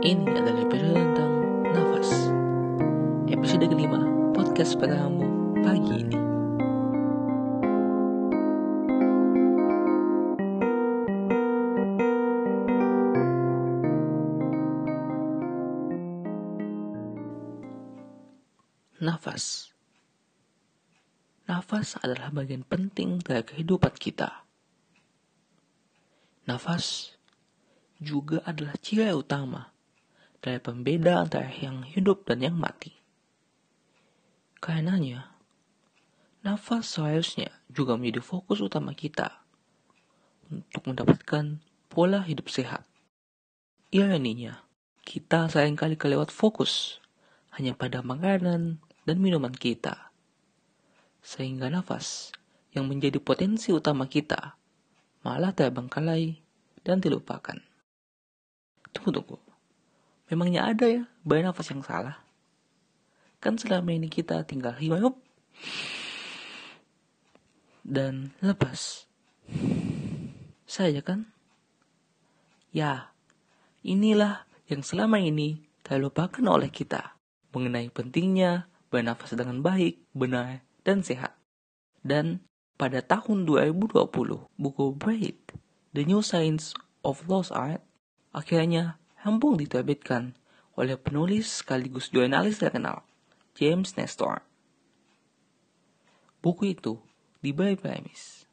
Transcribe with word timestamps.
Ini 0.00 0.32
adalah 0.32 0.64
episode 0.64 0.96
tentang 0.96 1.32
nafas. 1.76 2.08
Episode 3.28 3.68
kelima 3.68 4.00
podcast 4.32 4.80
pertamamu 4.80 5.28
pagi 5.60 5.92
ini. 5.92 6.16
Nafas. 19.04 19.68
Nafas 21.44 22.00
adalah 22.00 22.32
bagian 22.32 22.64
penting 22.64 23.20
dari 23.20 23.44
kehidupan 23.44 24.00
kita. 24.00 24.48
Nafas 26.48 27.12
juga 28.00 28.40
adalah 28.48 28.80
ciri 28.80 29.12
utama 29.12 29.76
dari 30.40 30.56
pembeda 30.56 31.20
antara 31.20 31.52
yang 31.52 31.84
hidup 31.84 32.24
dan 32.24 32.40
yang 32.40 32.56
mati. 32.56 32.96
Karenanya, 34.60 35.32
nafas 36.44 36.96
seharusnya 36.96 37.52
juga 37.68 37.96
menjadi 37.96 38.24
fokus 38.24 38.60
utama 38.60 38.96
kita 38.96 39.40
untuk 40.48 40.82
mendapatkan 40.88 41.60
pola 41.88 42.24
hidup 42.24 42.48
sehat. 42.48 42.84
Ironinya, 43.92 44.64
kita 45.04 45.48
sering 45.48 45.76
kali 45.76 45.96
kelewat 45.96 46.32
fokus 46.32 47.00
hanya 47.56 47.76
pada 47.76 48.00
makanan 48.00 48.80
dan 49.04 49.16
minuman 49.18 49.52
kita. 49.52 50.12
Sehingga 51.20 51.68
nafas 51.68 52.32
yang 52.72 52.86
menjadi 52.86 53.18
potensi 53.20 53.74
utama 53.74 54.06
kita 54.06 54.56
malah 55.26 55.52
terbengkalai 55.52 56.38
dan 56.86 57.02
dilupakan. 57.02 57.58
Tunggu, 58.94 59.10
tunggu. 59.20 59.49
Memangnya 60.30 60.70
ada 60.70 60.86
ya 60.86 61.02
bayi 61.26 61.42
nafas 61.42 61.74
yang 61.74 61.82
salah? 61.82 62.22
Kan 63.42 63.58
selama 63.58 63.90
ini 63.90 64.06
kita 64.06 64.46
tinggal 64.46 64.78
hidup 64.78 65.18
dan 67.82 68.30
lepas. 68.38 69.10
Saya 70.70 71.02
kan? 71.02 71.26
Ya, 72.70 73.10
inilah 73.82 74.46
yang 74.70 74.86
selama 74.86 75.18
ini 75.18 75.66
terlupakan 75.82 76.46
oleh 76.46 76.70
kita 76.70 77.18
mengenai 77.50 77.90
pentingnya 77.90 78.70
bernafas 78.94 79.34
dengan 79.34 79.58
baik, 79.58 79.98
benar, 80.14 80.62
dan 80.86 81.02
sehat. 81.02 81.34
Dan 82.06 82.46
pada 82.78 83.02
tahun 83.02 83.42
2020, 83.50 84.06
buku 84.54 84.84
Break, 84.94 85.58
The 85.90 86.06
New 86.06 86.22
Science 86.22 86.70
of 87.02 87.26
Lost 87.26 87.50
Art, 87.50 87.82
akhirnya 88.30 88.99
rampung 89.20 89.60
diterbitkan 89.60 90.32
oleh 90.80 90.96
penulis 90.96 91.60
sekaligus 91.60 92.08
jurnalis 92.08 92.60
terkenal, 92.60 93.04
James 93.52 93.92
Nestor. 94.00 94.40
Buku 96.40 96.72
itu 96.72 96.96
diberi 97.44 97.76
premis 97.76 98.48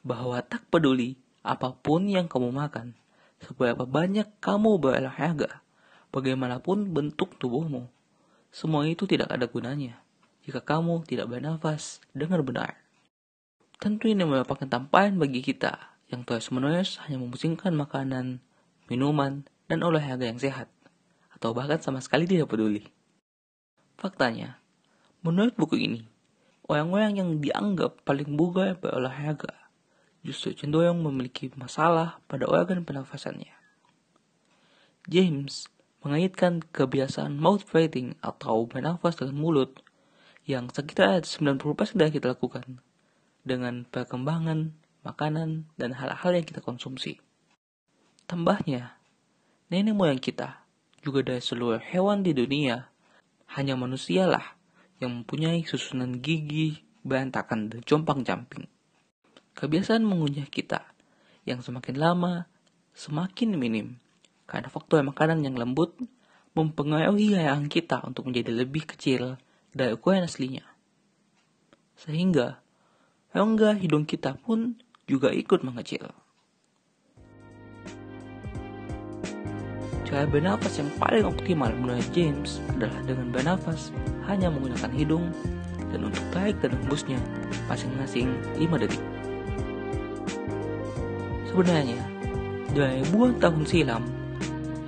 bahwa 0.00 0.40
tak 0.40 0.64
peduli 0.72 1.20
apa 1.44 1.76
pun 1.76 2.08
yang 2.08 2.24
kamu 2.24 2.48
makan, 2.48 2.96
seberapa 3.44 3.84
banyak 3.84 4.28
kamu 4.40 4.80
berolahraga, 4.80 5.60
bagaimanapun 6.08 6.88
bentuk 6.88 7.36
tubuhmu, 7.36 7.92
semua 8.48 8.88
itu 8.88 9.04
tidak 9.04 9.28
ada 9.28 9.44
gunanya 9.44 10.00
jika 10.48 10.64
kamu 10.64 11.04
tidak 11.04 11.28
bernafas 11.28 12.00
dengan 12.16 12.40
benar. 12.40 12.80
Tentu 13.76 14.08
ini 14.08 14.24
merupakan 14.24 14.64
tamparan 14.64 15.20
bagi 15.20 15.44
kita 15.44 16.00
yang 16.08 16.24
terus-menerus 16.24 16.96
hanya 17.04 17.20
memusingkan 17.20 17.76
makanan, 17.76 18.40
minuman, 18.88 19.44
dan 19.68 19.84
olahraga 19.84 20.24
yang 20.24 20.40
sehat, 20.40 20.72
atau 21.36 21.52
bahkan 21.52 21.78
sama 21.78 22.00
sekali 22.00 22.24
tidak 22.24 22.50
peduli. 22.50 22.88
Faktanya, 24.00 24.58
menurut 25.22 25.54
buku 25.54 25.76
ini, 25.78 26.02
orang-orang 26.66 27.12
yang 27.20 27.30
dianggap 27.38 28.02
paling 28.02 28.34
bugar 28.34 28.80
berolahraga 28.80 29.68
justru 30.26 30.52
cenderung 30.52 31.00
memiliki 31.00 31.48
masalah 31.54 32.20
pada 32.26 32.44
organ 32.44 32.82
pernafasannya. 32.82 33.54
James 35.08 35.72
mengaitkan 36.04 36.60
kebiasaan 36.60 37.40
mouth 37.40 37.64
breathing 37.64 38.14
atau 38.20 38.68
bernafas 38.68 39.16
dengan 39.16 39.40
mulut 39.40 39.80
yang 40.44 40.68
sekitar 40.68 41.24
90% 41.24 41.64
dari 41.96 42.12
kita 42.12 42.36
lakukan 42.36 42.84
dengan 43.42 43.88
perkembangan 43.88 44.76
makanan 45.02 45.72
dan 45.80 45.96
hal-hal 45.96 46.36
yang 46.36 46.44
kita 46.44 46.60
konsumsi. 46.60 47.20
Tambahnya, 48.28 48.97
nenek 49.68 49.92
moyang 49.92 50.20
kita 50.20 50.64
juga 51.04 51.20
dari 51.20 51.44
seluruh 51.44 51.80
hewan 51.80 52.24
di 52.24 52.32
dunia 52.32 52.88
hanya 53.52 53.76
manusialah 53.76 54.56
yang 54.98 55.22
mempunyai 55.22 55.64
susunan 55.64 56.18
gigi 56.18 56.84
berantakan 57.04 57.70
dan 57.70 57.80
compang-camping. 57.84 58.66
Kebiasaan 59.54 60.04
mengunyah 60.04 60.48
kita 60.48 60.84
yang 61.44 61.60
semakin 61.64 61.96
lama 61.96 62.32
semakin 62.92 63.54
minim 63.54 64.00
karena 64.48 64.72
faktor 64.72 65.04
makanan 65.06 65.44
yang 65.44 65.54
lembut 65.54 65.94
mempengaruhi 66.56 67.38
hayang 67.38 67.70
kita 67.70 68.02
untuk 68.02 68.26
menjadi 68.26 68.50
lebih 68.50 68.88
kecil 68.88 69.38
dari 69.70 69.94
ukuran 69.94 70.26
aslinya. 70.26 70.64
Sehingga 71.94 72.58
rongga 73.36 73.78
hidung 73.78 74.08
kita 74.08 74.34
pun 74.40 74.80
juga 75.06 75.30
ikut 75.30 75.62
mengecil. 75.62 76.10
Cara 80.08 80.24
bernafas 80.24 80.80
yang 80.80 80.88
paling 80.96 81.28
optimal 81.28 81.68
menurut 81.76 82.08
James 82.16 82.64
adalah 82.72 82.96
dengan 83.04 83.28
bernafas 83.28 83.92
hanya 84.24 84.48
menggunakan 84.48 84.88
hidung 84.96 85.28
dan 85.92 86.00
untuk 86.08 86.24
tarik 86.32 86.56
dan 86.64 86.72
hembusnya 86.80 87.20
masing-masing 87.68 88.32
5 88.56 88.80
detik. 88.80 89.04
Sebenarnya, 91.52 92.00
dari 92.72 93.04
ribuan 93.04 93.36
tahun 93.36 93.68
silam, 93.68 94.08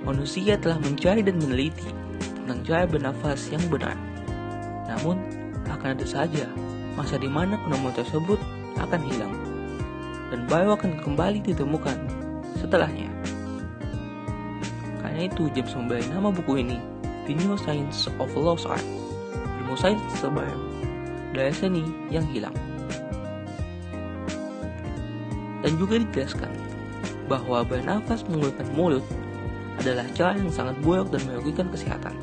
manusia 0.00 0.56
telah 0.56 0.80
mencari 0.80 1.20
dan 1.20 1.36
meneliti 1.44 1.92
tentang 2.40 2.64
cara 2.64 2.88
bernafas 2.88 3.52
yang 3.52 3.60
benar. 3.68 4.00
Namun, 4.88 5.20
akan 5.68 5.92
ada 5.92 6.08
saja 6.08 6.48
masa 6.96 7.20
di 7.20 7.28
mana 7.28 7.60
penemuan 7.68 7.92
tersebut 7.92 8.40
akan 8.80 9.00
hilang 9.12 9.36
dan 10.32 10.48
baru 10.48 10.72
akan 10.72 11.04
kembali 11.04 11.44
ditemukan 11.44 12.00
setelahnya. 12.56 13.11
Karena 15.12 15.28
itu, 15.28 15.44
James 15.52 15.76
memberi 15.76 16.08
nama 16.08 16.32
buku 16.32 16.64
ini 16.64 16.80
The 17.28 17.36
New 17.36 17.52
Science 17.60 18.08
of 18.16 18.32
Lost 18.32 18.64
Art, 18.64 18.80
ilmu 19.60 19.76
sains 19.76 20.00
terbaru 20.24 20.56
dari 21.36 21.52
seni 21.52 21.84
yang 22.08 22.24
hilang. 22.32 22.56
Dan 25.60 25.76
juga 25.76 26.00
dijelaskan 26.00 26.48
bahwa 27.28 27.60
bernafas 27.60 28.24
menggunakan 28.24 28.72
mulut 28.72 29.04
adalah 29.84 30.08
cara 30.16 30.32
yang 30.32 30.48
sangat 30.48 30.80
buruk 30.80 31.12
dan 31.12 31.20
merugikan 31.28 31.68
kesehatan. 31.68 32.16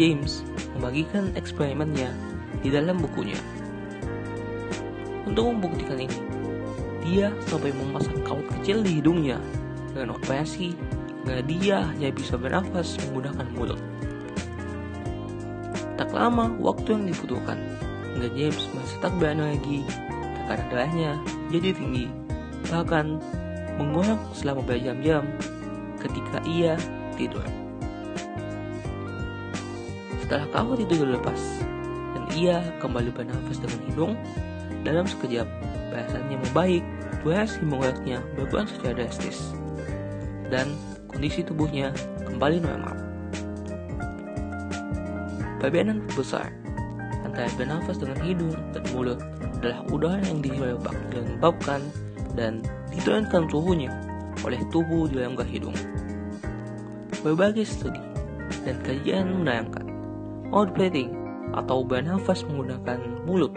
James 0.00 0.48
membagikan 0.80 1.28
eksperimennya 1.36 2.08
di 2.64 2.72
dalam 2.72 3.04
bukunya. 3.04 3.36
Untuk 5.28 5.44
membuktikan 5.52 6.00
ini, 6.00 6.20
dia 7.04 7.28
sampai 7.44 7.68
memasang 7.76 8.16
kawat 8.24 8.48
kecil 8.56 8.80
di 8.80 8.96
hidungnya 8.96 9.36
dengan 9.92 10.16
operasi 10.16 10.72
agar 11.26 11.42
dia 11.42 11.82
hanya 11.90 12.14
bisa 12.14 12.38
bernafas 12.38 12.94
menggunakan 13.02 13.46
mulut. 13.58 13.80
Tak 15.98 16.14
lama 16.14 16.54
waktu 16.62 16.94
yang 16.94 17.04
dibutuhkan 17.10 17.58
hingga 18.14 18.30
James 18.38 18.62
masih 18.70 18.96
tak 19.02 19.12
berani 19.18 19.58
lagi 19.58 19.78
tekanan 20.38 20.66
darahnya 20.70 21.12
jadi 21.50 21.68
tinggi 21.74 22.06
bahkan 22.70 23.18
mengoyak 23.74 24.22
selama 24.38 24.62
berjam-jam 24.62 25.26
ketika 25.98 26.38
ia 26.46 26.78
tidur. 27.18 27.42
Setelah 30.22 30.46
kawat 30.54 30.78
itu 30.86 30.94
dilepas 31.02 31.42
dan 32.14 32.24
ia 32.38 32.62
kembali 32.78 33.10
bernafas 33.10 33.58
dengan 33.58 33.80
hidung, 33.90 34.12
dalam 34.86 35.06
sekejap 35.10 35.46
perasaannya 35.90 36.38
membaik, 36.50 36.82
durasi 37.26 37.58
mengoyaknya 37.66 38.22
berkurang 38.38 38.70
secara 38.70 39.02
drastis, 39.02 39.54
dan 40.50 40.70
kondisi 41.16 41.40
tubuhnya 41.40 41.96
kembali 42.28 42.60
normal. 42.60 42.92
Perbedaan 45.64 46.04
besar 46.12 46.52
antara 47.24 47.48
bernafas 47.56 47.96
dengan 47.96 48.20
hidung 48.20 48.52
dan 48.76 48.84
mulut 48.92 49.16
adalah 49.56 49.80
udara 49.88 50.20
yang 50.28 50.44
dilembabkan 50.44 51.80
dan 52.36 52.60
diturunkan 52.92 53.48
suhunya 53.48 53.88
oleh 54.44 54.60
tubuh 54.68 55.08
di 55.08 55.16
dalam 55.16 55.32
hidung. 55.40 55.72
Berbagai 57.24 57.64
studi 57.64 58.04
dan 58.68 58.76
kajian 58.84 59.40
menayangkan 59.40 59.88
mouth 60.52 60.68
breathing 60.76 61.16
atau 61.56 61.80
bernafas 61.80 62.44
menggunakan 62.44 63.00
mulut 63.24 63.56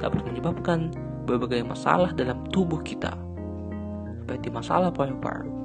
dapat 0.00 0.24
menyebabkan 0.24 0.88
berbagai 1.28 1.62
masalah 1.68 2.16
dalam 2.16 2.40
tubuh 2.48 2.80
kita 2.80 3.12
seperti 4.24 4.48
masalah 4.48 4.88
paru-paru, 4.88 5.61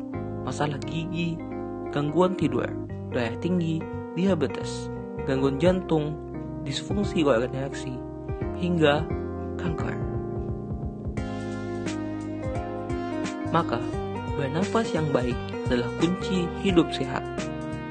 masalah 0.47 0.79
gigi, 0.87 1.35
gangguan 1.91 2.31
tidur, 2.39 2.71
darah 3.11 3.35
tinggi, 3.43 3.83
diabetes, 4.15 4.87
gangguan 5.27 5.59
jantung, 5.59 6.15
disfungsi 6.63 7.27
organ 7.27 7.51
reaksi, 7.51 7.99
hingga 8.55 9.03
kanker. 9.59 9.91
Maka, 13.51 13.83
bernafas 14.39 14.87
yang 14.95 15.11
baik 15.11 15.35
adalah 15.67 15.91
kunci 15.99 16.47
hidup 16.63 16.87
sehat. 16.95 17.27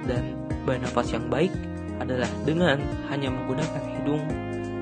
Dan 0.09 0.33
bernafas 0.65 1.13
yang 1.13 1.29
baik 1.29 1.53
adalah 2.01 2.29
dengan 2.49 2.81
hanya 3.13 3.29
menggunakan 3.29 3.85
hidung, 4.01 4.25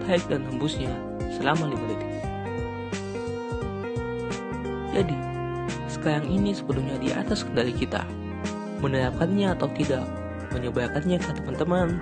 tarik 0.07 0.23
dan 0.31 0.47
hembusnya 0.47 0.95
selama 1.35 1.75
5 1.75 1.91
detik. 1.91 2.13
Jadi, 4.95 5.34
sekarang 6.05 6.29
ini 6.29 6.53
sepenuhnya 6.53 7.01
di 7.01 7.09
atas 7.17 7.49
kendali 7.49 7.73
kita. 7.73 8.05
Menerapkannya 8.85 9.57
atau 9.57 9.73
tidak, 9.73 10.05
menyebarkannya 10.53 11.17
ke 11.17 11.33
teman-teman, 11.33 11.97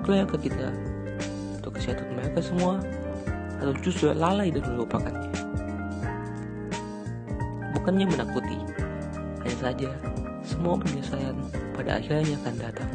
keluarga 0.00 0.32
kita, 0.40 0.72
untuk 1.60 1.76
kesehatan 1.76 2.08
mereka 2.16 2.40
semua, 2.40 2.80
atau 3.60 3.76
justru 3.84 4.16
lalai 4.16 4.48
dan 4.48 4.64
melupakannya. 4.64 5.28
Bukannya 7.76 8.08
menakuti, 8.08 8.56
hanya 9.44 9.56
saja 9.60 9.92
semua 10.40 10.80
penyesalan 10.80 11.36
pada 11.76 12.00
akhirnya 12.00 12.32
akan 12.40 12.54
datang. 12.56 12.90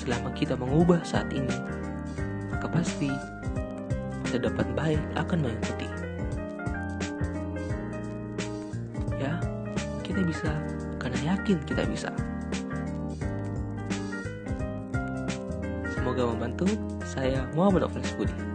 Selama 0.00 0.32
kita 0.32 0.56
mengubah 0.56 1.04
saat 1.04 1.28
ini, 1.36 1.52
pasti 2.72 3.10
masa 4.24 4.36
depan 4.40 4.68
baik 4.76 5.00
akan 5.16 5.38
mengikuti. 5.44 5.88
Ya, 9.16 9.40
kita 10.04 10.20
bisa 10.24 10.52
karena 11.00 11.36
yakin 11.36 11.58
kita 11.64 11.82
bisa. 11.88 12.10
Semoga 15.96 16.28
membantu. 16.28 16.68
Saya 17.08 17.48
Muhammad 17.56 17.88
Ofnes 17.88 18.12
Budi. 18.14 18.47